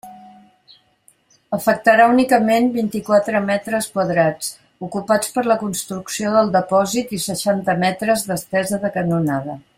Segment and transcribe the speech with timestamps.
[1.57, 4.49] Afectarà únicament vint-i-quatre metres quadrats,
[4.87, 9.61] ocupats per la construcció del depòsit i seixanta metres d'estesa de canonada.